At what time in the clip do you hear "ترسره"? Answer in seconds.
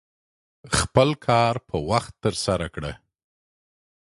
2.23-2.67